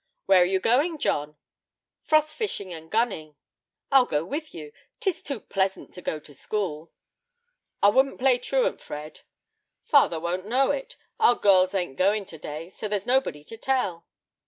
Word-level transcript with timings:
"Where 0.25 0.41
are 0.41 0.45
you 0.45 0.59
going, 0.59 0.97
John?" 0.97 1.37
"Frost 2.01 2.35
fishing 2.35 2.73
and 2.73 2.89
gunning." 2.89 3.35
"I'll 3.91 4.07
go 4.07 4.25
with 4.25 4.51
you; 4.51 4.71
'tis 4.99 5.21
too 5.21 5.39
pleasant 5.39 5.93
to 5.93 6.01
go 6.01 6.19
to 6.19 6.33
school." 6.33 6.91
"I 7.83 7.89
wouldn't 7.89 8.17
play 8.17 8.39
truant, 8.39 8.81
Fred." 8.81 9.21
"Father 9.85 10.19
won't 10.19 10.47
know 10.47 10.71
it; 10.71 10.97
our 11.19 11.35
girls 11.35 11.75
ain't 11.75 11.97
going 11.97 12.25
to 12.25 12.39
day; 12.39 12.71
so 12.71 12.87
there's 12.87 13.05
nobody 13.05 13.43
to 13.43 13.57
tell." 13.57 14.07